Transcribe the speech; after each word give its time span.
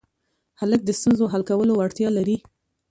هلک 0.59 0.81
د 0.85 0.89
ستونزو 0.99 1.25
حل 1.33 1.43
کولو 1.49 1.73
وړتیا 1.75 2.09
لري. 2.17 2.37